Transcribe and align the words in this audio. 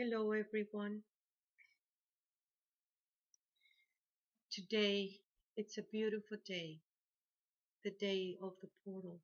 Hello, 0.00 0.30
everyone. 0.30 1.00
Today, 4.52 5.10
it's 5.56 5.76
a 5.76 5.82
beautiful 5.90 6.36
day, 6.46 6.78
the 7.82 7.90
day 7.98 8.36
of 8.40 8.52
the 8.62 8.68
portal. 8.84 9.18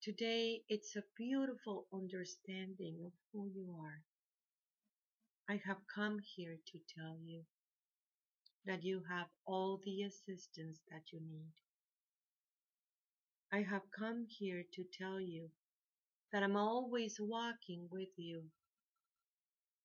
Today, 0.00 0.60
it's 0.68 0.94
a 0.94 1.02
beautiful 1.16 1.88
understanding 1.92 2.98
of 3.04 3.10
who 3.32 3.50
you 3.52 3.74
are. 3.82 4.00
I 5.50 5.60
have 5.66 5.78
come 5.92 6.20
here 6.36 6.56
to 6.70 6.78
tell 6.96 7.16
you 7.20 7.40
that 8.64 8.84
you 8.84 9.02
have 9.10 9.26
all 9.44 9.80
the 9.84 10.04
assistance 10.04 10.78
that 10.88 11.02
you 11.12 11.18
need. 11.18 11.50
I 13.52 13.62
have 13.68 13.82
come 13.98 14.26
here 14.28 14.62
to 14.74 14.84
tell 14.96 15.20
you 15.20 15.48
that 16.32 16.42
I'm 16.42 16.56
always 16.56 17.18
walking 17.20 17.88
with 17.90 18.08
you. 18.16 18.42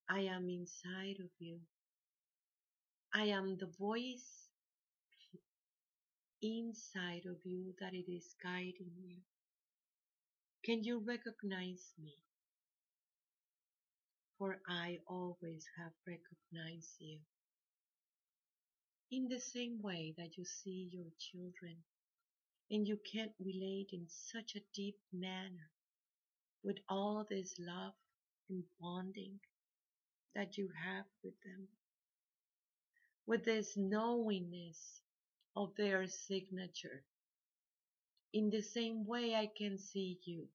I 0.10 0.22
am 0.22 0.50
inside 0.50 1.18
of 1.20 1.30
you. 1.40 1.60
I 3.14 3.26
am 3.26 3.58
the 3.58 3.70
voice 3.78 4.48
inside 6.42 7.24
of 7.26 7.38
you 7.44 7.74
that 7.82 7.94
it 7.94 8.10
is 8.10 8.36
guiding 8.42 8.94
you. 9.04 9.18
Can 10.64 10.84
you 10.84 11.04
recognize 11.06 11.84
me? 12.02 12.16
For 14.38 14.60
I 14.70 15.00
always 15.08 15.66
have 15.78 15.92
recognized 16.06 16.96
you. 17.00 17.18
In 19.12 19.28
the 19.28 19.40
same 19.40 19.82
way 19.82 20.14
that 20.18 20.38
you 20.38 20.46
see 20.46 20.90
your 20.92 21.12
children 21.20 21.78
and 22.70 22.88
you 22.88 22.98
can 23.12 23.30
relate 23.40 23.90
in 23.94 24.06
such 24.08 24.56
a 24.56 24.66
deep 24.76 24.98
manner 25.12 25.72
with 26.64 26.78
all 26.90 27.26
this 27.30 27.56
love 27.60 27.94
and 28.50 28.64
bonding 28.80 29.40
that 30.36 30.58
you 30.58 30.70
have 30.86 31.06
with 31.24 31.34
them, 31.44 31.68
with 33.26 33.46
this 33.46 33.74
knowingness 33.76 35.02
of 35.56 35.70
their 35.78 36.08
signature. 36.08 37.04
In 38.34 38.50
the 38.50 38.62
same 38.62 39.06
way, 39.06 39.36
I 39.36 39.50
can 39.58 39.78
see 39.78 40.20
you. 40.26 40.48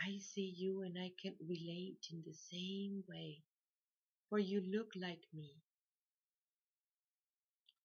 I 0.00 0.18
see 0.18 0.54
you 0.56 0.82
and 0.82 0.96
I 0.98 1.12
can 1.22 1.34
relate 1.48 2.06
in 2.12 2.22
the 2.26 2.34
same 2.50 3.04
way, 3.08 3.42
for 4.28 4.38
you 4.38 4.60
look 4.60 4.88
like 5.00 5.22
me. 5.32 5.52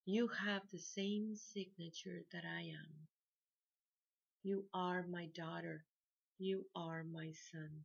You 0.06 0.28
have 0.28 0.62
the 0.72 0.78
same 0.78 1.36
signature 1.36 2.24
that 2.32 2.44
I 2.44 2.62
am. 2.62 3.06
You 4.42 4.64
are 4.74 5.04
my 5.08 5.26
daughter. 5.36 5.84
You 6.40 6.66
are 6.74 7.04
my 7.04 7.30
son. 7.52 7.84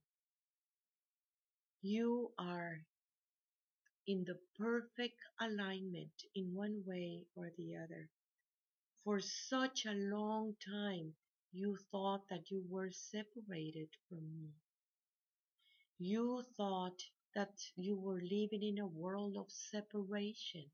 You 1.82 2.34
are 2.38 2.86
in 4.08 4.24
the 4.24 4.40
perfect 4.58 5.20
alignment 5.40 6.24
in 6.34 6.56
one 6.56 6.84
way 6.88 7.24
or 7.36 7.52
the 7.56 7.76
other. 7.76 8.10
For 9.04 9.22
such 9.22 9.86
a 9.86 9.94
long 9.94 10.56
time, 10.66 11.16
you 11.54 11.78
thought 11.92 12.28
that 12.30 12.52
you 12.52 12.66
were 12.70 12.92
separated 12.92 13.90
from 14.10 14.34
me. 14.38 14.52
You 16.00 16.44
thought 16.56 17.04
that 17.34 17.60
you 17.76 17.98
were 17.98 18.22
living 18.22 18.64
in 18.64 18.80
a 18.80 18.88
world 18.88 19.36
of 19.36 19.52
separation. 19.52 20.72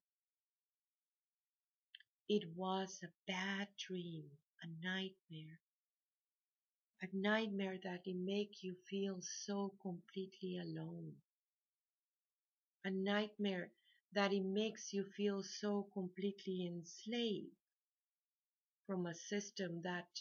It 2.27 2.55
was 2.55 3.03
a 3.03 3.13
bad 3.27 3.67
dream, 3.77 4.31
a 4.63 4.67
nightmare. 4.83 5.59
A 7.01 7.07
nightmare 7.13 7.79
that 7.83 8.07
it 8.07 8.15
make 8.15 8.63
you 8.63 8.75
feel 8.89 9.21
so 9.21 9.73
completely 9.81 10.57
alone. 10.59 11.15
A 12.85 12.91
nightmare 12.91 13.71
that 14.13 14.31
it 14.33 14.43
makes 14.43 14.93
you 14.93 15.03
feel 15.17 15.43
so 15.43 15.89
completely 15.93 16.67
enslaved 16.67 17.55
from 18.85 19.07
a 19.07 19.15
system 19.15 19.81
that 19.81 20.19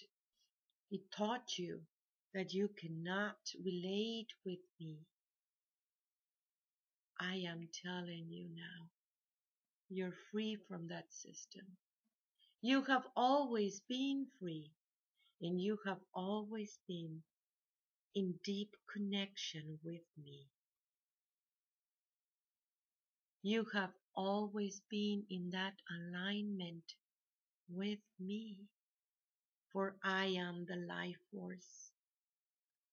it 0.91 1.11
taught 1.11 1.59
you 1.59 1.81
that 2.35 2.55
you 2.55 2.69
cannot 2.69 3.39
relate 3.65 4.29
with 4.45 4.61
me. 4.81 4.99
I 7.21 7.37
am 7.37 7.69
telling 7.85 8.31
you 8.31 8.49
now, 8.55 8.91
you're 9.91 10.15
free 10.31 10.57
from 10.69 10.89
that 10.89 11.13
system. 11.13 11.67
You 12.63 12.83
have 12.85 13.07
always 13.17 13.81
been 13.89 14.27
free, 14.39 14.73
and 15.43 15.61
you 15.61 15.79
have 15.87 16.01
always 16.15 16.79
been 16.89 17.23
in 18.15 18.35
deep 18.45 18.75
connection 18.93 19.79
with 19.85 20.03
me. 20.23 20.47
You 23.43 23.67
have 23.75 23.93
always 24.15 24.81
been 24.91 25.25
in 25.31 25.51
that 25.51 25.75
alignment 25.91 26.95
with 27.69 28.01
me, 28.19 28.59
for 29.73 29.97
I 30.03 30.27
am 30.27 30.67
the 30.67 30.77
life 30.77 31.17
force. 31.33 31.93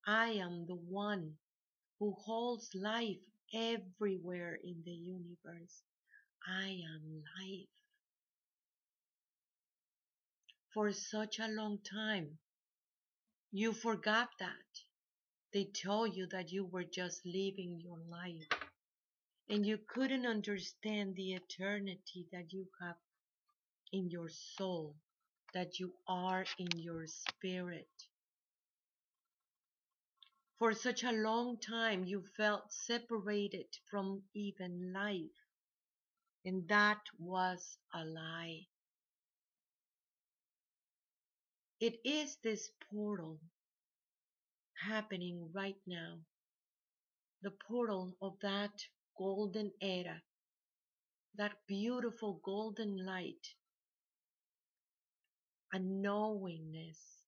I 0.08 0.30
am 0.32 0.66
the 0.68 0.76
one 0.76 1.38
who 2.00 2.14
holds 2.14 2.74
life 2.76 3.18
everywhere 3.54 4.60
in 4.64 4.84
the 4.86 4.92
universe. 4.92 5.84
I 6.48 6.68
am 6.68 7.24
life. 7.40 7.87
For 10.78 10.92
such 10.92 11.40
a 11.40 11.48
long 11.48 11.80
time, 11.80 12.38
you 13.52 13.74
forgot 13.74 14.30
that. 14.38 14.84
They 15.52 15.64
told 15.64 16.16
you 16.16 16.28
that 16.28 16.52
you 16.52 16.66
were 16.66 16.84
just 16.84 17.26
living 17.26 17.82
your 17.84 17.98
life 18.08 18.48
and 19.50 19.66
you 19.66 19.80
couldn't 19.90 20.28
understand 20.28 21.16
the 21.16 21.34
eternity 21.34 22.28
that 22.32 22.54
you 22.54 22.68
have 22.80 22.98
in 23.92 24.12
your 24.12 24.30
soul, 24.30 24.96
that 25.56 25.80
you 25.80 25.94
are 26.08 26.46
in 26.60 26.68
your 26.76 27.08
spirit. 27.08 27.90
For 30.60 30.76
such 30.76 31.04
a 31.04 31.12
long 31.12 31.58
time, 31.60 32.06
you 32.06 32.24
felt 32.38 32.72
separated 32.72 33.66
from 33.90 34.22
even 34.36 34.94
life, 34.94 35.42
and 36.46 36.68
that 36.68 37.02
was 37.18 37.80
a 37.96 38.06
lie. 38.06 38.68
It 41.80 42.00
is 42.06 42.38
this 42.44 42.70
portal 42.92 43.40
happening 44.82 45.52
right 45.54 45.80
now, 45.86 46.20
the 47.42 47.52
portal 47.52 48.16
of 48.22 48.40
that 48.42 48.72
golden 49.18 49.72
era, 49.82 50.22
that 51.36 51.54
beautiful 51.68 52.42
golden 52.44 53.06
light, 53.06 53.56
a 55.74 55.80
knowingness 55.80 57.24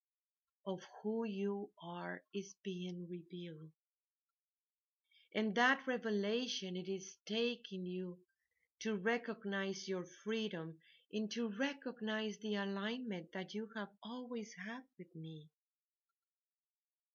of 0.65 0.81
who 1.01 1.25
you 1.25 1.69
are 1.83 2.21
is 2.33 2.55
being 2.63 3.07
revealed. 3.09 3.71
And 5.33 5.55
that 5.55 5.87
revelation, 5.87 6.75
it 6.75 6.87
is 6.89 7.17
taking 7.25 7.85
you 7.85 8.17
to 8.81 8.95
recognize 8.97 9.87
your 9.87 10.05
freedom 10.23 10.75
and 11.11 11.31
to 11.31 11.49
recognize 11.49 12.37
the 12.37 12.55
alignment 12.55 13.31
that 13.33 13.53
you 13.53 13.67
have 13.75 13.89
always 14.03 14.53
had 14.53 14.83
with 14.97 15.15
me. 15.15 15.49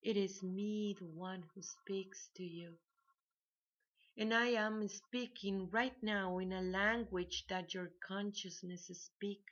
It 0.03 0.17
is 0.17 0.43
me, 0.43 0.97
the 0.99 1.07
one 1.07 1.45
who 1.55 1.63
speaks 1.63 2.29
to 2.37 2.43
you. 2.43 2.75
And 4.17 4.35
I 4.35 4.49
am 4.49 4.87
speaking 4.89 5.71
right 5.71 5.97
now 6.03 6.39
in 6.39 6.53
a 6.53 6.61
language 6.61 7.45
that 7.49 7.73
your 7.75 7.91
consciousness 8.07 8.91
speak. 8.93 9.43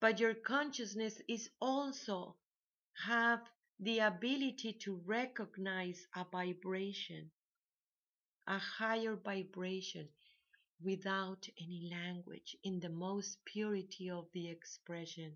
But 0.00 0.20
your 0.20 0.34
consciousness 0.34 1.20
is 1.28 1.48
also 1.60 2.36
have 3.06 3.40
the 3.80 4.00
ability 4.00 4.72
to 4.84 5.00
recognize 5.04 6.06
a 6.14 6.24
vibration, 6.30 7.30
a 8.46 8.58
higher 8.58 9.16
vibration 9.16 10.08
without 10.82 11.48
any 11.60 11.90
language 11.90 12.56
in 12.62 12.80
the 12.80 12.88
most 12.88 13.38
purity 13.44 14.10
of 14.10 14.26
the 14.32 14.48
expression. 14.48 15.32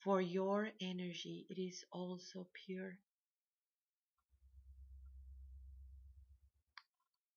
For 0.00 0.20
your 0.20 0.70
energy, 0.80 1.46
it 1.48 1.58
is 1.58 1.84
also 1.90 2.46
pure. 2.52 2.98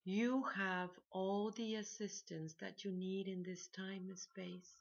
You 0.03 0.43
have 0.55 0.89
all 1.11 1.51
the 1.51 1.75
assistance 1.75 2.55
that 2.59 2.83
you 2.83 2.91
need 2.91 3.27
in 3.27 3.43
this 3.43 3.67
time 3.67 4.07
and 4.09 4.17
space. 4.17 4.77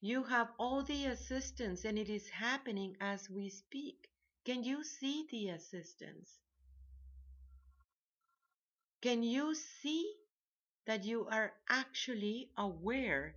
You 0.00 0.24
have 0.24 0.48
all 0.58 0.82
the 0.82 1.06
assistance 1.06 1.84
and 1.84 1.98
it 1.98 2.08
is 2.08 2.28
happening 2.28 2.96
as 3.00 3.28
we 3.30 3.50
speak. 3.50 4.08
Can 4.44 4.64
you 4.64 4.82
see 4.82 5.26
the 5.30 5.50
assistance? 5.50 6.38
Can 9.02 9.22
you 9.22 9.54
see 9.54 10.14
that 10.90 11.04
you 11.04 11.24
are 11.30 11.52
actually 11.68 12.50
aware 12.58 13.36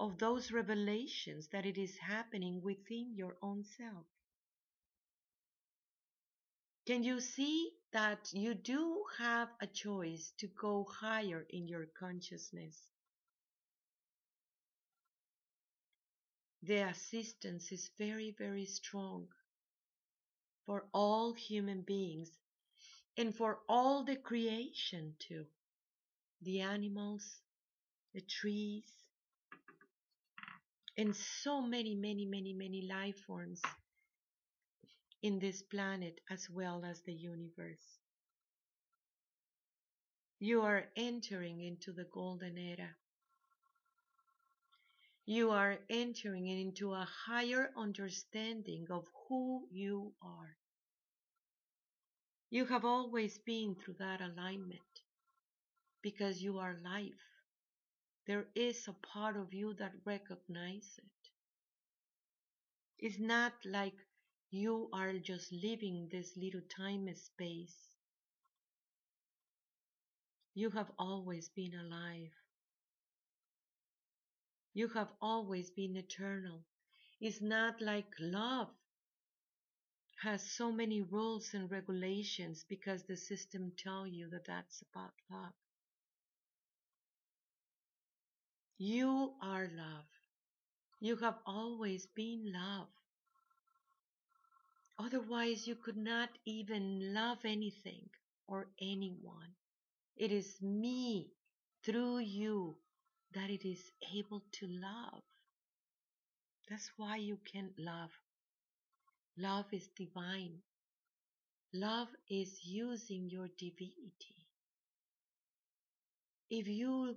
of 0.00 0.18
those 0.18 0.50
revelations 0.50 1.46
that 1.52 1.64
it 1.64 1.78
is 1.78 1.96
happening 1.96 2.60
within 2.60 3.14
your 3.14 3.36
own 3.40 3.62
self? 3.62 4.04
Can 6.84 7.04
you 7.04 7.20
see 7.20 7.70
that 7.92 8.30
you 8.32 8.52
do 8.54 9.04
have 9.16 9.48
a 9.60 9.68
choice 9.68 10.32
to 10.38 10.48
go 10.60 10.84
higher 10.90 11.46
in 11.50 11.68
your 11.68 11.86
consciousness? 12.00 12.76
The 16.64 16.88
assistance 16.88 17.70
is 17.70 17.90
very, 17.96 18.34
very 18.36 18.66
strong 18.66 19.28
for 20.64 20.88
all 20.92 21.32
human 21.32 21.82
beings 21.82 22.32
and 23.16 23.32
for 23.32 23.60
all 23.68 24.02
the 24.02 24.16
creation 24.16 25.14
too. 25.20 25.46
The 26.42 26.60
animals, 26.60 27.40
the 28.14 28.20
trees, 28.20 28.84
and 30.96 31.14
so 31.14 31.60
many, 31.60 31.94
many, 31.94 32.24
many, 32.24 32.52
many 32.54 32.88
life 32.88 33.18
forms 33.26 33.60
in 35.22 35.38
this 35.38 35.62
planet 35.62 36.20
as 36.30 36.48
well 36.50 36.84
as 36.84 37.02
the 37.02 37.12
universe. 37.12 37.98
You 40.38 40.62
are 40.62 40.84
entering 40.96 41.62
into 41.62 41.92
the 41.92 42.06
golden 42.12 42.58
era. 42.58 42.94
You 45.24 45.50
are 45.50 45.78
entering 45.90 46.46
into 46.46 46.92
a 46.92 47.08
higher 47.26 47.70
understanding 47.76 48.86
of 48.90 49.04
who 49.28 49.66
you 49.70 50.12
are. 50.22 50.56
You 52.50 52.66
have 52.66 52.84
always 52.84 53.38
been 53.38 53.74
through 53.74 53.96
that 53.98 54.20
alignment 54.20 54.85
because 56.06 56.40
you 56.42 56.58
are 56.58 56.78
life. 56.84 57.24
There 58.26 58.46
is 58.54 58.86
a 58.88 58.92
part 58.92 59.38
of 59.38 59.54
you 59.54 59.72
that 59.72 59.94
recognizes 60.04 60.98
it. 60.98 61.30
It's 62.98 63.18
not 63.18 63.54
like 63.64 63.94
you 64.50 64.90
are 64.92 65.18
just 65.18 65.50
living 65.50 66.08
this 66.10 66.36
little 66.36 66.60
time 66.68 67.08
space. 67.14 67.94
You 70.54 70.70
have 70.70 70.90
always 70.98 71.48
been 71.50 71.72
alive. 71.74 72.32
You 74.74 74.86
have 74.90 75.12
always 75.20 75.70
been 75.70 75.96
eternal. 75.96 76.66
It's 77.20 77.40
not 77.40 77.80
like 77.80 78.14
love 78.20 78.70
has 80.20 80.42
so 80.50 80.72
many 80.72 81.00
rules 81.00 81.54
and 81.54 81.70
regulations 81.70 82.64
because 82.68 83.04
the 83.04 83.16
system 83.16 83.72
tell 83.78 84.06
you 84.06 84.28
that 84.28 84.44
that's 84.44 84.82
about 84.82 85.14
love. 85.30 85.54
You 88.78 89.34
are 89.42 89.68
love. 89.76 90.06
You 91.00 91.16
have 91.16 91.38
always 91.46 92.06
been 92.06 92.52
love. 92.52 92.88
Otherwise, 94.98 95.66
you 95.66 95.74
could 95.76 95.96
not 95.96 96.30
even 96.44 97.14
love 97.14 97.38
anything 97.44 98.10
or 98.46 98.68
anyone. 98.80 99.54
It 100.16 100.32
is 100.32 100.60
me 100.62 101.30
through 101.84 102.18
you 102.18 102.76
that 103.34 103.50
it 103.50 103.66
is 103.66 103.92
able 104.14 104.42
to 104.52 104.66
love. 104.66 105.22
That's 106.68 106.90
why 106.96 107.16
you 107.16 107.38
can 107.50 107.70
love. 107.78 108.10
Love 109.38 109.66
is 109.72 109.88
divine. 109.96 110.62
Love 111.72 112.08
is 112.28 112.64
using 112.64 113.30
your 113.30 113.48
divinity. 113.58 114.46
If 116.50 116.66
you 116.66 117.16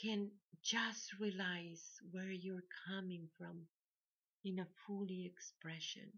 can 0.00 0.30
just 0.62 1.12
realize 1.20 1.82
where 2.10 2.30
you're 2.30 2.64
coming 2.88 3.28
from 3.38 3.62
in 4.44 4.58
a 4.58 4.66
fully 4.86 5.24
expression, 5.26 6.12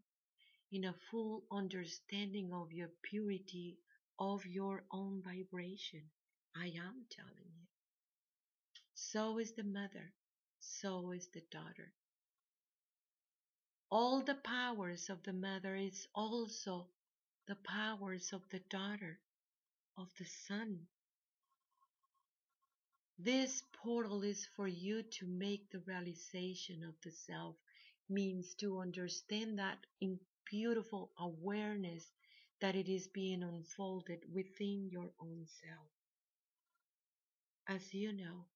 in 0.73 0.85
a 0.85 0.95
full 1.11 1.45
understanding 1.51 2.51
of 2.53 2.73
your 2.73 2.91
purity 3.03 3.79
of 4.19 4.45
your 4.47 4.85
own 4.93 5.23
vibration. 5.25 6.03
I 6.57 6.67
am 6.67 7.07
telling 7.11 7.53
you. 7.57 7.67
So 8.95 9.39
is 9.39 9.53
the 9.53 9.65
mother, 9.65 10.13
so 10.61 11.13
is 11.13 11.29
the 11.33 11.43
daughter. 11.51 11.93
All 13.91 14.23
the 14.23 14.35
powers 14.35 15.09
of 15.09 15.23
the 15.23 15.33
mother 15.33 15.77
is 15.77 16.07
also 16.15 16.89
the 17.47 17.57
powers 17.65 18.33
of 18.33 18.43
the 18.51 18.61
daughter, 18.71 19.19
of 19.97 20.09
the 20.19 20.27
son. 20.27 20.81
This 23.19 23.65
portal 23.83 24.23
is 24.23 24.47
for 24.55 24.69
you 24.69 25.03
to 25.03 25.27
make 25.27 25.71
the 25.71 25.81
realization 25.81 26.85
of 26.85 26.95
the 27.03 27.11
self, 27.11 27.57
means 28.09 28.55
to 28.61 28.79
understand 28.79 29.59
that 29.59 29.79
in 30.01 30.21
beautiful 30.49 31.11
awareness 31.19 32.13
that 32.61 32.77
it 32.77 32.89
is 32.89 33.09
being 33.09 33.43
unfolded 33.43 34.21
within 34.33 34.89
your 34.91 35.11
own 35.21 35.47
self. 35.47 35.91
As 37.69 37.93
you 37.93 38.13
know, 38.13 38.47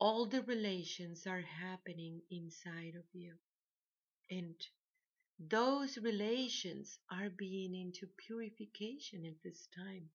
all 0.00 0.26
the 0.26 0.42
relations 0.42 1.26
are 1.26 1.42
happening 1.42 2.20
inside 2.30 2.94
of 2.96 3.04
you. 3.12 3.34
And 4.30 4.54
those 5.38 5.98
relations 5.98 6.98
are 7.10 7.30
being 7.30 7.74
into 7.74 8.08
purification 8.26 9.24
at 9.24 9.40
this 9.44 9.68
time. 9.76 10.10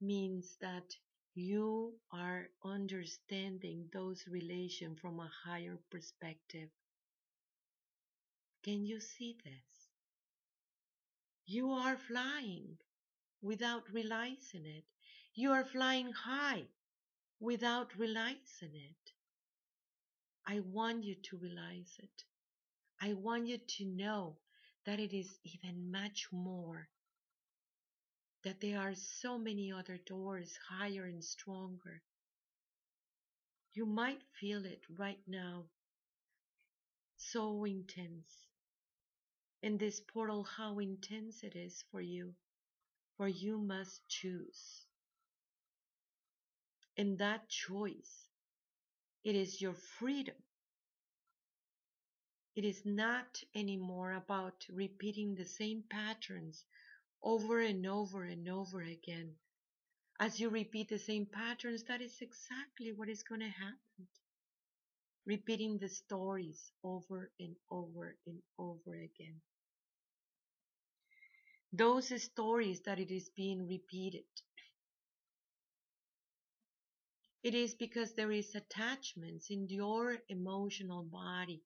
Means 0.00 0.56
that 0.60 0.94
you 1.34 1.98
are 2.12 2.50
understanding 2.64 3.88
those 3.92 4.28
relations 4.28 5.00
from 5.00 5.18
a 5.18 5.30
higher 5.44 5.76
perspective. 5.90 6.70
Can 8.62 8.86
you 8.86 9.00
see 9.00 9.36
this? 9.44 9.90
You 11.44 11.72
are 11.72 11.98
flying 11.98 12.78
without 13.42 13.90
realizing 13.92 14.66
it. 14.66 14.84
You 15.34 15.52
are 15.52 15.64
flying 15.64 16.12
high 16.12 16.68
without 17.40 17.96
realizing 17.96 18.74
it. 18.74 19.12
I 20.46 20.60
want 20.60 21.04
you 21.04 21.14
to 21.14 21.38
realize 21.38 21.96
it. 21.98 22.24
I 23.00 23.14
want 23.14 23.46
you 23.48 23.58
to 23.58 23.84
know 23.86 24.38
that 24.86 25.00
it 25.00 25.12
is 25.14 25.38
even 25.44 25.90
much 25.90 26.28
more. 26.32 26.88
That 28.44 28.60
there 28.60 28.80
are 28.80 28.94
so 28.94 29.38
many 29.38 29.72
other 29.72 29.98
doors 30.06 30.58
higher 30.68 31.04
and 31.04 31.22
stronger. 31.22 32.02
You 33.72 33.86
might 33.86 34.22
feel 34.40 34.64
it 34.64 34.82
right 34.98 35.20
now. 35.26 35.64
So 37.16 37.64
intense. 37.64 38.48
In 39.62 39.76
this 39.76 40.00
portal, 40.00 40.44
how 40.44 40.78
intense 40.78 41.44
it 41.44 41.54
is 41.54 41.84
for 41.90 42.00
you. 42.00 42.34
For 43.16 43.28
you 43.28 43.58
must 43.58 44.00
choose. 44.08 44.86
In 46.96 47.16
that 47.18 47.48
choice, 47.48 48.28
it 49.22 49.36
is 49.36 49.60
your 49.60 49.74
freedom 49.74 50.36
it 52.56 52.64
is 52.64 52.84
not 52.84 53.42
anymore 53.54 54.12
about 54.12 54.66
repeating 54.68 55.34
the 55.34 55.44
same 55.44 55.84
patterns 55.88 56.64
over 57.22 57.60
and 57.60 57.86
over 57.86 58.24
and 58.24 58.48
over 58.48 58.82
again. 58.82 59.34
As 60.20 60.40
you 60.40 60.50
repeat 60.50 60.88
the 60.88 60.98
same 60.98 61.26
patterns, 61.26 61.84
that 61.84 62.00
is 62.02 62.16
exactly 62.20 62.92
what 62.92 63.08
is 63.08 63.22
going 63.22 63.40
to 63.40 63.48
happen. 63.48 64.08
Repeating 65.26 65.78
the 65.78 65.88
stories 65.88 66.72
over 66.84 67.30
and 67.40 67.56
over 67.70 68.16
and 68.26 68.42
over 68.58 68.94
again. 68.94 69.40
Those 71.72 72.12
stories 72.22 72.80
that 72.82 72.98
it 73.00 73.10
is 73.10 73.30
being 73.36 73.66
repeated. 73.68 74.24
It 77.42 77.54
is 77.54 77.74
because 77.74 78.14
there 78.14 78.32
is 78.32 78.54
attachments 78.54 79.50
in 79.50 79.68
your 79.68 80.18
emotional 80.28 81.04
body 81.04 81.62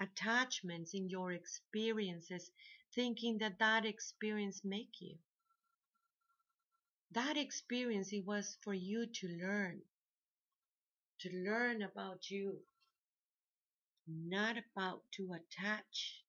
attachments 0.00 0.94
in 0.94 1.08
your 1.08 1.32
experiences, 1.32 2.50
thinking 2.94 3.38
that 3.38 3.58
that 3.58 3.84
experience 3.84 4.62
make 4.64 5.00
you. 5.00 5.16
That 7.12 7.36
experience, 7.36 8.12
it 8.12 8.24
was 8.24 8.56
for 8.62 8.74
you 8.74 9.06
to 9.06 9.28
learn, 9.42 9.82
to 11.20 11.30
learn 11.44 11.82
about 11.82 12.30
you, 12.30 12.58
not 14.06 14.56
about 14.56 15.02
to 15.16 15.30
attach 15.32 16.22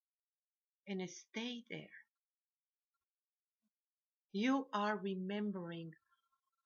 and 0.88 1.08
stay 1.08 1.64
there. 1.70 1.98
You 4.32 4.66
are 4.72 4.96
remembering 4.96 5.92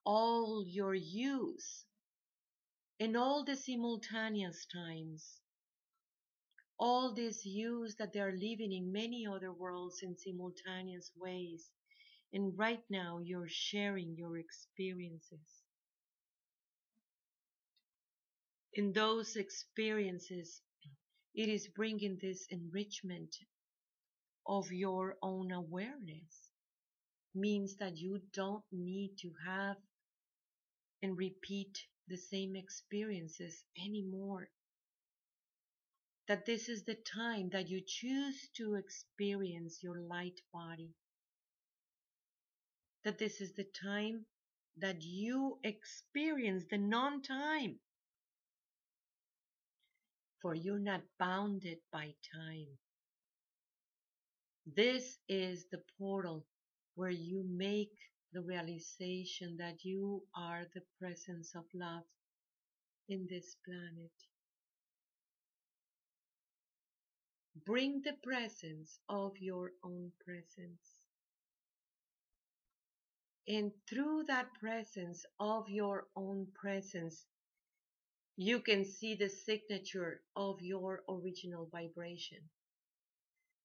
all 0.05 0.65
your 0.67 0.95
use 0.95 1.85
in 2.99 3.17
all 3.17 3.45
the 3.45 3.57
simultaneous 3.57 4.67
times 4.73 5.41
all 6.79 7.15
these 7.15 7.45
use 7.45 7.95
that 7.97 8.13
they 8.13 8.21
are 8.21 8.33
living 8.33 8.73
in 8.73 8.93
many 8.93 9.27
other 9.27 9.53
worlds 9.53 10.01
in 10.03 10.17
simultaneous 10.17 11.11
ways. 11.17 11.71
And 12.33 12.59
right 12.59 12.83
now 12.91 13.21
you're 13.23 13.49
sharing 13.49 14.17
your 14.17 14.39
experiences. 14.39 15.63
In 18.75 18.93
those 18.93 19.37
experiences, 19.37 20.61
it 21.35 21.49
is 21.49 21.69
bringing 21.69 22.19
this 22.21 22.47
enrichment 22.51 23.37
of 24.47 24.71
your 24.73 25.17
own 25.23 25.53
awareness 25.53 26.51
means 27.35 27.77
that 27.77 27.97
you 27.99 28.21
don't 28.33 28.65
need 28.73 29.17
to 29.21 29.31
have 29.47 29.77
and 31.03 31.17
repeat 31.19 31.79
the 32.09 32.17
same 32.17 32.57
experiences 32.57 33.65
anymore. 33.85 34.49
That 36.29 36.45
this 36.45 36.69
is 36.69 36.85
the 36.85 36.97
time 36.97 37.51
that 37.51 37.69
you 37.69 37.81
choose 37.87 38.49
to 38.57 38.75
experience 38.75 39.83
your 39.83 40.01
light 40.01 40.41
body. 40.53 40.91
That 43.05 43.19
this 43.19 43.41
is 43.41 43.53
the 43.55 43.67
time 43.81 44.27
that 44.79 45.03
you 45.03 45.59
experience 45.63 46.65
the 46.71 46.79
non 46.79 47.23
time. 47.23 47.79
For 50.43 50.55
you're 50.55 50.79
not 50.79 51.03
bounded 51.19 51.79
by 51.93 52.15
time. 52.35 52.69
This 54.67 55.19
is 55.29 55.67
the 55.71 55.83
portal 55.99 56.45
where 56.97 57.11
you 57.11 57.45
make 57.49 57.97
the 58.33 58.43
realization 58.43 59.57
that 59.59 59.85
you 59.85 60.23
are 60.35 60.67
the 60.75 60.83
presence 60.99 61.55
of 61.55 61.65
love 61.73 62.03
in 63.09 63.27
this 63.31 63.57
planet. 63.65 64.13
Bring 67.65 68.03
the 68.03 68.13
presence 68.23 68.99
of 69.09 69.39
your 69.39 69.73
own 69.83 70.13
presence. 70.25 71.01
And 73.49 73.73
through 73.89 74.25
that 74.25 74.53
presence 74.61 75.25
of 75.41 75.69
your 75.69 76.07
own 76.17 76.49
presence, 76.55 77.25
you 78.37 78.61
can 78.61 78.85
see 78.85 79.15
the 79.15 79.29
signature 79.29 80.21
of 80.37 80.61
your 80.61 81.03
original 81.09 81.69
vibration. 81.73 82.39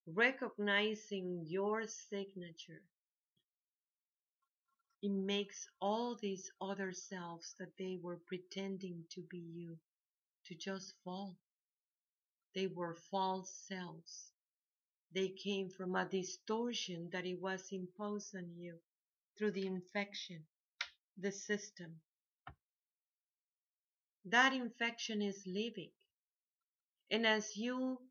Recognizing 0.08 1.46
your 1.48 1.86
signature, 1.88 2.84
it 5.02 5.12
makes 5.12 5.68
all 5.82 6.16
these 6.22 6.50
other 6.62 6.94
selves 6.94 7.56
that 7.60 7.76
they 7.78 7.98
were 8.02 8.22
pretending 8.28 9.04
to 9.12 9.22
be 9.30 9.40
you 9.40 9.78
to 10.46 10.56
just 10.56 10.94
fall. 11.04 11.38
They 12.56 12.68
were 12.68 12.96
false 13.12 13.52
selves. 13.68 14.32
They 15.14 15.30
came 15.30 15.70
from 15.70 15.96
a 15.96 16.06
distortion 16.10 17.10
that 17.14 17.26
it 17.26 17.40
was 17.42 17.72
imposed 17.72 18.36
on 18.36 18.54
you 18.58 18.80
through 19.38 19.52
the 19.52 19.68
infection, 19.68 20.46
the 21.18 21.32
system. 21.32 22.02
That 24.26 24.54
infection 24.54 25.22
is 25.22 25.44
living. 25.46 25.92
And 27.12 27.28
as 27.28 27.56
you 27.58 28.02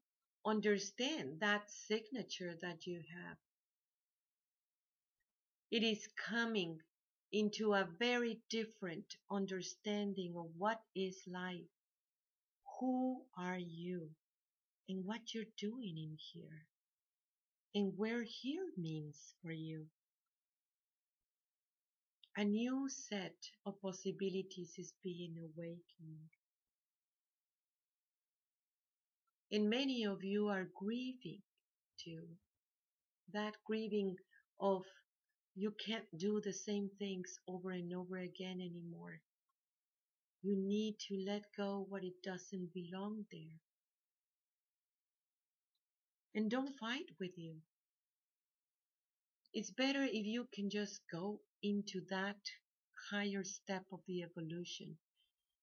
understand 0.46 1.40
that 1.40 1.70
signature 1.70 2.54
that 2.62 2.86
you 2.86 3.02
have, 3.14 3.36
it 5.70 5.82
is 5.82 6.06
coming 6.28 6.80
into 7.32 7.74
a 7.74 7.88
very 7.98 8.40
different 8.50 9.16
understanding 9.30 10.34
of 10.36 10.46
what 10.56 10.80
is 10.94 11.16
life. 11.26 11.70
Who 12.80 13.22
are 13.36 13.58
you? 13.58 14.10
And 14.90 15.04
what 15.04 15.32
you're 15.32 15.54
doing 15.56 15.96
in 15.96 16.16
here. 16.32 16.66
And 17.76 17.92
where 17.96 18.24
here 18.24 18.66
means 18.76 19.36
for 19.40 19.52
you. 19.52 19.86
A 22.36 22.42
new 22.42 22.88
set 22.88 23.36
of 23.64 23.80
possibilities 23.80 24.74
is 24.76 24.92
being 25.04 25.36
awakened. 25.38 26.30
And 29.52 29.70
many 29.70 30.06
of 30.06 30.24
you 30.24 30.48
are 30.48 30.66
grieving 30.76 31.42
too. 32.04 32.26
That 33.32 33.54
grieving 33.64 34.16
of 34.60 34.82
you 35.54 35.72
can't 35.86 36.18
do 36.18 36.40
the 36.44 36.52
same 36.52 36.90
things 36.98 37.38
over 37.46 37.70
and 37.70 37.94
over 37.94 38.16
again 38.16 38.58
anymore. 38.60 39.20
You 40.42 40.56
need 40.56 40.96
to 41.06 41.24
let 41.28 41.42
go 41.56 41.86
what 41.88 42.02
it 42.02 42.20
doesn't 42.24 42.74
belong 42.74 43.26
there. 43.30 43.69
And 46.34 46.50
don't 46.50 46.76
fight 46.78 47.10
with 47.18 47.36
you. 47.36 47.62
It's 49.52 49.70
better 49.70 50.04
if 50.04 50.26
you 50.26 50.48
can 50.52 50.70
just 50.70 51.00
go 51.10 51.40
into 51.62 52.00
that 52.10 52.38
higher 53.10 53.44
step 53.44 53.84
of 53.92 54.00
the 54.06 54.22
evolution, 54.22 54.96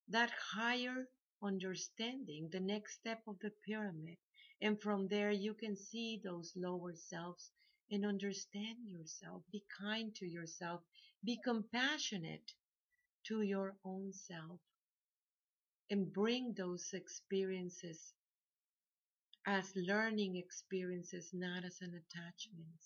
that 0.09 0.31
higher 0.31 1.07
understanding, 1.41 2.49
the 2.51 2.59
next 2.59 2.95
step 2.95 3.21
of 3.27 3.39
the 3.39 3.51
pyramid. 3.65 4.17
And 4.61 4.81
from 4.81 5.07
there, 5.07 5.31
you 5.31 5.53
can 5.53 5.75
see 5.77 6.19
those 6.23 6.53
lower 6.55 6.95
selves 6.95 7.51
and 7.91 8.05
understand 8.05 8.79
yourself. 8.85 9.43
Be 9.51 9.63
kind 9.79 10.13
to 10.15 10.25
yourself. 10.25 10.81
Be 11.23 11.39
compassionate 11.43 12.51
to 13.27 13.41
your 13.41 13.77
own 13.85 14.11
self. 14.13 14.59
And 15.89 16.11
bring 16.11 16.53
those 16.53 16.89
experiences 16.93 18.13
as 19.47 19.71
learning 19.75 20.35
experiences, 20.35 21.31
not 21.33 21.63
as 21.65 21.77
an 21.81 21.93
attachment. 21.95 22.83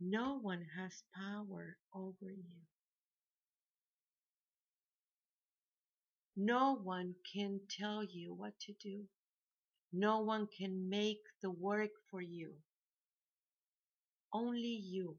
No 0.00 0.38
one 0.38 0.66
has 0.76 1.04
power 1.14 1.76
over 1.94 2.30
you. 2.30 2.58
No 6.36 6.76
one 6.76 7.14
can 7.32 7.60
tell 7.70 8.04
you 8.04 8.34
what 8.34 8.58
to 8.60 8.72
do. 8.82 9.04
No 9.92 10.20
one 10.20 10.48
can 10.48 10.88
make 10.88 11.22
the 11.42 11.50
work 11.50 11.90
for 12.10 12.20
you. 12.20 12.54
Only 14.32 14.76
you. 14.76 15.16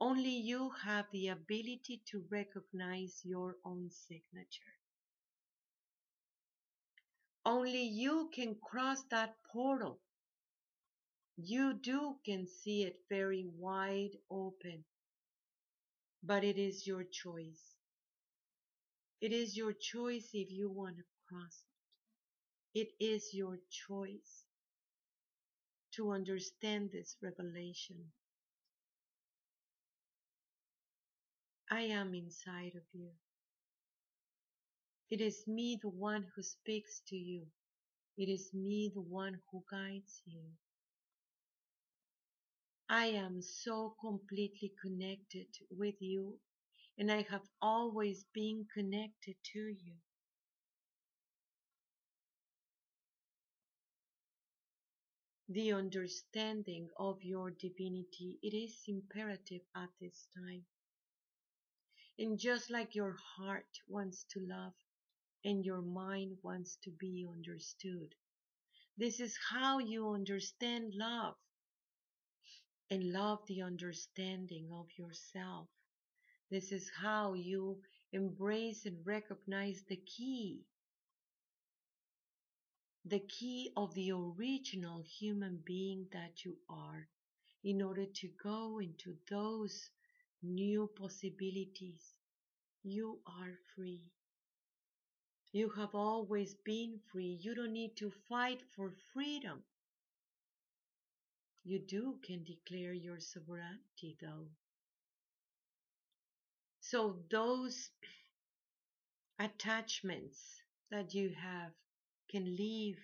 Only 0.00 0.36
you 0.36 0.70
have 0.84 1.06
the 1.12 1.28
ability 1.28 2.02
to 2.10 2.24
recognize 2.30 3.20
your 3.24 3.56
own 3.64 3.90
signature. 3.90 4.81
Only 7.44 7.82
you 7.84 8.30
can 8.34 8.56
cross 8.62 9.02
that 9.10 9.34
portal. 9.52 10.00
You 11.36 11.74
do 11.74 12.16
can 12.24 12.46
see 12.46 12.84
it 12.84 12.96
very 13.08 13.44
wide 13.58 14.16
open, 14.30 14.84
but 16.22 16.44
it 16.44 16.58
is 16.58 16.86
your 16.86 17.04
choice. 17.04 17.76
It 19.20 19.32
is 19.32 19.56
your 19.56 19.72
choice 19.72 20.30
if 20.34 20.50
you 20.50 20.70
want 20.70 20.96
to 20.98 21.04
cross 21.28 21.64
it. 22.74 22.80
It 22.80 23.04
is 23.04 23.34
your 23.34 23.58
choice 23.70 24.44
to 25.92 26.12
understand 26.12 26.90
this 26.92 27.16
revelation. 27.22 28.12
I 31.70 31.82
am 31.82 32.14
inside 32.14 32.74
of 32.76 32.82
you. 32.92 33.10
It 35.12 35.20
is 35.20 35.46
me, 35.46 35.78
the 35.82 35.90
one 35.90 36.26
who 36.34 36.42
speaks 36.42 37.02
to 37.08 37.16
you. 37.16 37.46
It 38.16 38.30
is 38.30 38.54
me, 38.54 38.90
the 38.94 39.02
one 39.02 39.38
who 39.50 39.62
guides 39.70 40.22
you. 40.24 40.40
I 42.88 43.08
am 43.08 43.42
so 43.42 43.94
completely 44.00 44.72
connected 44.80 45.48
with 45.70 45.96
you 46.00 46.38
and 46.96 47.12
I 47.12 47.26
have 47.28 47.46
always 47.60 48.24
been 48.32 48.66
connected 48.72 49.36
to 49.52 49.58
you. 49.58 49.96
The 55.50 55.74
understanding 55.74 56.88
of 56.98 57.22
your 57.22 57.50
divinity, 57.50 58.38
it 58.42 58.56
is 58.56 58.80
imperative 58.88 59.60
at 59.76 59.90
this 60.00 60.26
time. 60.34 60.64
And 62.18 62.38
just 62.38 62.70
like 62.70 62.94
your 62.94 63.18
heart 63.36 63.68
wants 63.86 64.24
to 64.32 64.40
love 64.48 64.72
and 65.44 65.64
your 65.64 65.82
mind 65.82 66.38
wants 66.42 66.76
to 66.84 66.90
be 66.90 67.26
understood, 67.28 68.14
this 68.98 69.20
is 69.20 69.38
how 69.50 69.78
you 69.78 70.10
understand 70.10 70.94
love 70.94 71.36
and 72.90 73.12
love 73.12 73.44
the 73.48 73.60
understanding 73.60 74.70
of 74.72 74.86
yourself. 74.96 75.68
This 76.50 76.72
is 76.72 76.90
how 76.90 77.34
you 77.34 77.82
embrace 78.12 78.86
and 78.86 79.06
recognize 79.06 79.84
the 79.88 79.96
key, 79.96 80.64
the 83.04 83.20
key 83.20 83.70
of 83.76 83.94
the 83.94 84.10
original 84.10 85.02
human 85.02 85.56
being 85.64 86.08
that 86.12 86.44
you 86.44 86.56
are 86.68 87.08
in 87.62 87.80
order 87.80 88.06
to 88.06 88.28
go 88.42 88.80
into 88.80 89.16
those 89.30 89.90
new 90.42 90.88
possibilities. 90.96 92.14
You 92.84 93.20
are 93.26 93.58
free. 93.74 94.02
You 95.52 95.68
have 95.76 95.94
always 95.94 96.54
been 96.64 96.98
free. 97.12 97.38
You 97.40 97.54
don't 97.54 97.72
need 97.72 97.96
to 97.98 98.10
fight 98.10 98.60
for 98.74 98.90
freedom. 99.12 99.62
You 101.64 101.80
do 101.80 102.20
can 102.22 102.44
declare 102.44 102.92
your 102.92 103.18
sovereignty 103.18 104.16
though. 104.20 104.50
So 106.80 107.24
those 107.30 107.88
attachments 109.38 110.62
that 110.90 111.12
you 111.12 111.34
have 111.34 111.72
can 112.30 112.56
leave 112.56 112.98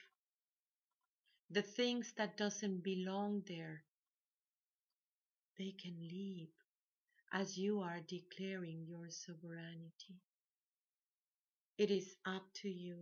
The 1.51 1.61
things 1.61 2.15
that 2.15 2.39
doesn't 2.39 2.83
belong 2.83 3.43
there, 3.47 3.85
they 5.59 5.73
can 5.73 6.01
leave 6.01 6.49
as 7.33 7.59
you 7.59 7.81
are 7.81 8.01
declaring 8.01 8.87
your 8.87 9.11
sovereignty. 9.11 10.21
It 11.79 11.93
is 11.93 12.17
up 12.27 12.43
to 12.63 12.69
you. 12.69 12.97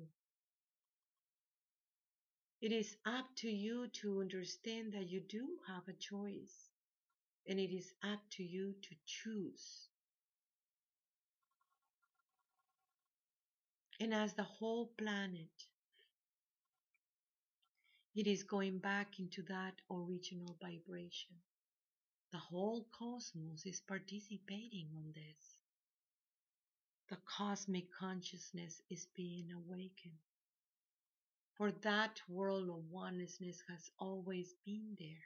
It 2.60 2.72
is 2.72 2.96
up 3.06 3.24
to 3.36 3.48
you 3.48 3.88
to 4.02 4.20
understand 4.20 4.92
that 4.92 5.08
you 5.08 5.20
do 5.20 5.48
have 5.66 5.88
a 5.88 5.94
choice, 5.94 6.70
and 7.48 7.58
it 7.58 7.74
is 7.74 7.92
up 8.04 8.20
to 8.32 8.42
you 8.42 8.74
to 8.82 8.94
choose. 9.06 9.88
And 13.98 14.12
as 14.12 14.34
the 14.34 14.42
whole 14.42 14.92
planet, 14.98 15.68
it 18.14 18.26
is 18.26 18.42
going 18.42 18.78
back 18.78 19.18
into 19.18 19.42
that 19.44 19.74
original 19.90 20.56
vibration. 20.60 21.36
The 22.32 22.38
whole 22.38 22.86
cosmos 22.92 23.64
is 23.64 23.80
participating 23.80 24.88
on 24.94 25.12
this. 25.14 25.55
The 27.08 27.18
cosmic 27.38 27.84
consciousness 27.92 28.82
is 28.90 29.06
being 29.16 29.52
awakened. 29.52 30.18
For 31.56 31.70
that 31.82 32.20
world 32.28 32.68
of 32.68 32.90
oneness 32.90 33.38
has 33.68 33.90
always 33.98 34.54
been 34.64 34.96
there. 34.98 35.24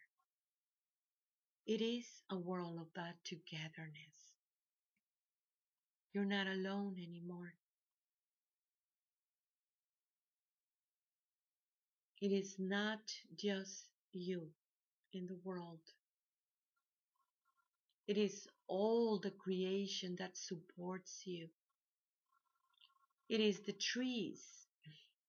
It 1.67 1.83
is 1.83 2.07
a 2.31 2.37
world 2.37 2.79
of 2.79 2.89
that 2.97 3.17
togetherness. 3.25 4.35
You're 6.13 6.25
not 6.27 6.49
alone 6.49 6.97
anymore. 6.99 7.55
It 12.21 12.33
is 12.33 12.57
not 12.59 13.01
just 13.37 13.87
you 14.13 14.49
in 15.15 15.27
the 15.27 15.39
world. 15.45 15.81
It 18.07 18.19
is 18.19 18.47
all 18.67 19.19
the 19.19 19.31
creation 19.31 20.17
that 20.19 20.37
supports 20.37 21.23
you. 21.25 21.49
It 23.31 23.39
is 23.39 23.61
the 23.61 23.73
trees 23.73 24.67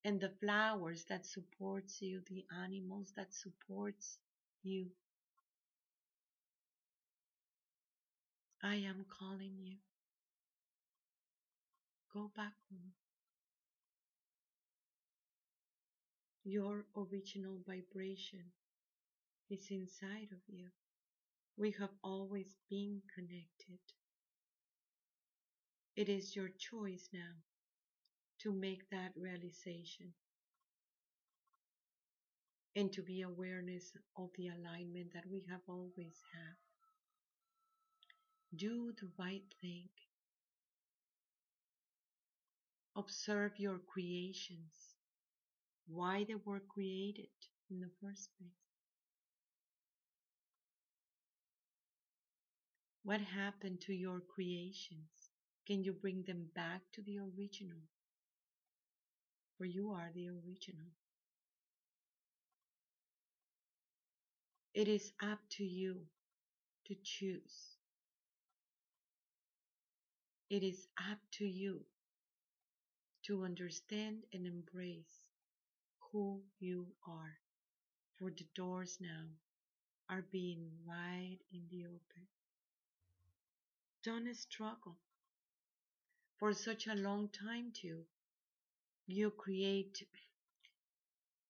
and 0.04 0.20
the 0.20 0.32
flowers 0.40 1.06
that 1.08 1.24
supports 1.24 2.02
you, 2.02 2.22
the 2.28 2.44
animals 2.64 3.14
that 3.16 3.32
supports 3.32 4.18
you. 4.64 4.88
I 8.64 8.74
am 8.78 9.06
calling 9.08 9.54
you. 9.62 9.78
Go 12.12 12.32
back 12.36 12.54
home. 12.72 12.94
Your 16.44 16.86
original 16.98 17.60
vibration 17.68 18.46
is 19.52 19.68
inside 19.70 20.30
of 20.32 20.42
you. 20.48 20.70
We 21.56 21.70
have 21.78 21.94
always 22.04 22.56
been 22.68 23.04
connected. 23.14 23.80
It 25.96 26.10
is 26.10 26.36
your 26.36 26.50
choice 26.58 27.08
now 27.14 27.51
to 28.44 28.52
make 28.52 28.90
that 28.90 29.12
realization 29.16 30.14
and 32.76 32.92
to 32.92 33.02
be 33.02 33.22
awareness 33.22 33.94
of 34.18 34.30
the 34.38 34.50
alignment 34.50 35.14
that 35.14 35.26
we 35.32 35.44
have 35.50 35.62
always 35.68 36.22
had. 36.34 36.56
Do 38.56 38.94
the 39.00 39.10
right 39.18 39.44
thing. 39.62 39.90
Observe 42.96 43.60
your 43.60 43.80
creations, 43.80 44.96
why 45.88 46.24
they 46.24 46.36
were 46.36 46.62
created 46.62 47.30
in 47.70 47.80
the 47.80 47.90
first 48.02 48.30
place. 48.38 48.52
What 53.04 53.22
happened 53.22 53.82
to 53.82 53.94
your 53.94 54.22
creations? 54.22 55.30
Can 55.68 55.84
you 55.84 55.94
bring 55.94 56.24
them 56.24 56.50
back 56.56 56.82
to 56.94 57.04
the 57.04 57.20
original? 57.20 57.82
For 59.62 59.68
you 59.68 59.92
are 59.92 60.10
the 60.16 60.28
original. 60.28 60.90
It 64.74 64.88
is 64.88 65.12
up 65.22 65.38
to 65.52 65.64
you 65.64 65.98
to 66.88 66.96
choose. 67.04 67.78
It 70.50 70.64
is 70.64 70.88
up 71.12 71.20
to 71.34 71.46
you 71.46 71.82
to 73.28 73.44
understand 73.44 74.24
and 74.34 74.48
embrace 74.48 75.22
who 76.12 76.42
you 76.58 76.88
are. 77.08 77.38
For 78.18 78.32
the 78.32 78.48
doors 78.56 78.98
now 79.00 79.28
are 80.10 80.26
being 80.32 80.72
wide 80.88 81.38
in 81.54 81.62
the 81.70 81.86
open. 81.86 82.26
Don't 84.04 84.36
struggle 84.36 84.98
for 86.40 86.52
such 86.52 86.88
a 86.88 86.96
long 86.96 87.30
time 87.30 87.72
too. 87.80 88.06
You 89.08 89.32
create 89.32 90.08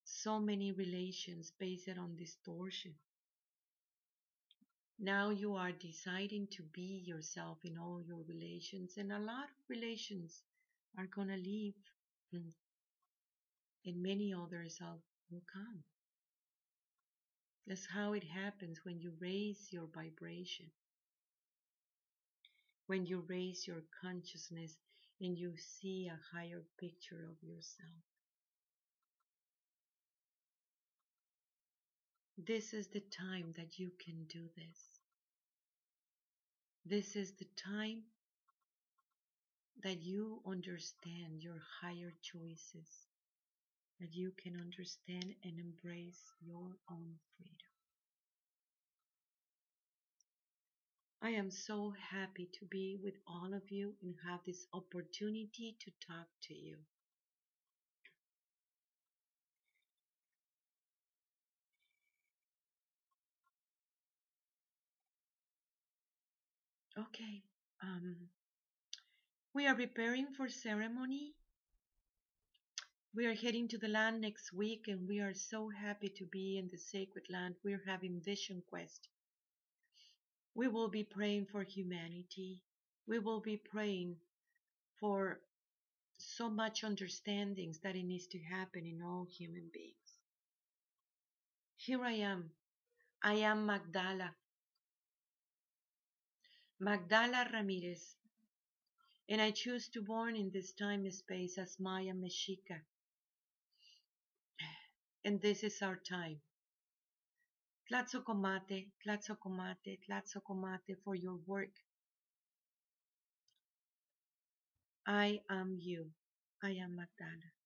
so 0.04 0.40
many 0.40 0.72
relations 0.74 1.52
based 1.60 1.90
on 1.90 2.16
distortion. 2.18 2.96
Now 5.00 5.30
you 5.30 5.56
are 5.56 5.72
deciding 5.72 6.48
to 6.52 6.64
be 6.74 7.04
yourself 7.06 7.58
in 7.64 7.78
all 7.78 8.02
your 8.02 8.24
relations, 8.28 8.98
and 8.98 9.12
a 9.12 9.20
lot 9.20 9.46
of 9.46 9.70
relations 9.70 10.44
are 10.98 11.08
gonna 11.08 11.38
leave, 11.38 11.76
hmm, 12.32 12.50
and 13.86 14.02
many 14.04 14.34
others 14.34 14.80
will 15.30 15.44
come. 15.52 15.84
That's 17.68 17.88
how 17.88 18.14
it 18.14 18.24
happens 18.24 18.80
when 18.84 19.00
you 19.00 19.14
raise 19.20 19.68
your 19.72 19.88
vibration 19.88 20.72
when 22.92 23.06
you 23.06 23.24
raise 23.30 23.66
your 23.66 23.82
consciousness 24.02 24.76
and 25.22 25.38
you 25.38 25.54
see 25.58 26.08
a 26.08 26.36
higher 26.36 26.64
picture 26.80 27.28
of 27.30 27.48
yourself. 27.48 28.04
This 32.38 32.74
is 32.74 32.88
the 32.88 33.04
time 33.12 33.54
that 33.56 33.78
you 33.78 33.92
can 34.04 34.26
do 34.28 34.50
this. 34.58 35.00
This 36.84 37.16
is 37.16 37.34
the 37.34 37.46
time 37.56 38.02
that 39.84 40.02
you 40.02 40.42
understand 40.48 41.42
your 41.42 41.62
higher 41.82 42.14
choices, 42.24 43.08
that 44.00 44.16
you 44.16 44.32
can 44.42 44.60
understand 44.60 45.36
and 45.44 45.60
embrace 45.60 46.22
your 46.44 46.78
own 46.90 47.14
freedom. 47.38 47.71
I 51.24 51.30
am 51.30 51.52
so 51.52 51.94
happy 52.10 52.50
to 52.60 52.66
be 52.66 52.98
with 53.04 53.14
all 53.28 53.54
of 53.54 53.70
you 53.70 53.94
and 54.02 54.16
have 54.28 54.40
this 54.44 54.66
opportunity 54.74 55.78
to 55.80 55.92
talk 56.08 56.28
to 56.48 56.56
you. 56.56 56.78
Okay, 66.98 67.44
um, 67.84 68.16
we 69.54 69.68
are 69.68 69.76
preparing 69.76 70.26
for 70.36 70.50
ceremony. 70.50 71.36
We 73.14 73.28
are 73.28 73.36
heading 73.36 73.68
to 73.68 73.78
the 73.78 73.88
land 73.88 74.22
next 74.22 74.52
week 74.54 74.86
and 74.88 75.08
we 75.08 75.20
are 75.20 75.36
so 75.36 75.70
happy 75.70 76.10
to 76.18 76.26
be 76.26 76.58
in 76.58 76.70
the 76.72 76.80
sacred 76.80 77.26
land. 77.30 77.56
We're 77.64 77.84
having 77.86 78.22
Vision 78.26 78.64
Quest. 78.68 79.11
We 80.54 80.68
will 80.68 80.90
be 80.90 81.04
praying 81.04 81.48
for 81.52 81.64
humanity. 81.64 82.62
We 83.08 83.20
will 83.20 83.40
be 83.40 83.58
praying 83.58 84.18
for 85.00 85.40
so 86.18 86.50
much 86.50 86.84
understandings 86.84 87.80
that 87.80 87.96
it 87.96 88.04
needs 88.04 88.28
to 88.28 88.40
happen 88.40 88.86
in 88.86 89.02
all 89.02 89.26
human 89.38 89.70
beings. 89.74 89.96
Here 91.78 92.04
I 92.04 92.14
am. 92.14 92.52
I 93.24 93.34
am 93.36 93.66
Magdala. 93.66 94.36
Magdala 96.80 97.50
Ramirez. 97.54 98.16
And 99.30 99.42
I 99.42 99.52
choose 99.52 99.88
to 99.90 100.02
born 100.02 100.36
in 100.36 100.52
this 100.52 100.74
time 100.74 101.06
and 101.06 101.14
space 101.14 101.58
as 101.58 101.80
Maya 101.80 102.14
Mexica. 102.14 102.82
And 105.24 105.42
this 105.42 105.64
is 105.64 105.82
our 105.82 105.96
time. 105.96 106.42
Tlatzocomate, 107.90 108.92
Tlatzocomate, 109.06 110.00
Tlatzocomate 110.08 110.96
for 111.04 111.16
your 111.16 111.40
work. 111.46 111.74
I 115.06 115.42
am 115.50 115.76
you. 115.80 116.12
I 116.64 116.72
am 116.72 116.96
Magdala. 116.96 117.61